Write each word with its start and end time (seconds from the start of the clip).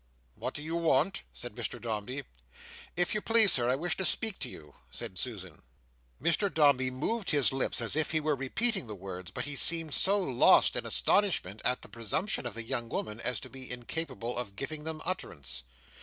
"What 0.33 0.55
do 0.55 0.63
you 0.63 0.77
want?" 0.77 1.21
said 1.31 1.53
Mr 1.53 1.79
Dombey. 1.79 2.23
"If 2.95 3.13
you 3.13 3.21
please, 3.21 3.51
Sir, 3.51 3.69
I 3.69 3.75
wish 3.75 3.95
to 3.97 4.03
speak 4.03 4.39
to 4.39 4.49
you," 4.49 4.73
said 4.89 5.15
Susan. 5.19 5.61
Mr 6.19 6.51
Dombey 6.51 6.89
moved 6.89 7.29
his 7.29 7.53
lips 7.53 7.79
as 7.81 7.95
if 7.95 8.09
he 8.09 8.19
were 8.19 8.35
repeating 8.35 8.87
the 8.87 8.95
words, 8.95 9.29
but 9.29 9.45
he 9.45 9.55
seemed 9.55 9.93
so 9.93 10.19
lost 10.19 10.75
in 10.75 10.87
astonishment 10.87 11.61
at 11.63 11.83
the 11.83 11.87
presumption 11.87 12.47
of 12.47 12.55
the 12.55 12.63
young 12.63 12.89
woman 12.89 13.19
as 13.19 13.39
to 13.41 13.49
be 13.51 13.69
incapable 13.69 14.35
of 14.39 14.55
giving 14.55 14.85
them 14.85 15.03
utterance. 15.05 15.61